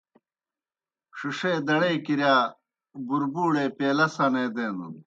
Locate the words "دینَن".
4.55-4.93